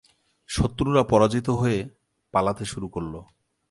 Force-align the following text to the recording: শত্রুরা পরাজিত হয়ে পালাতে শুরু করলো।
শত্রুরা 0.49 1.03
পরাজিত 1.03 1.47
হয়ে 1.49 1.79
পালাতে 2.33 2.65
শুরু 2.65 2.87
করলো। 2.87 3.19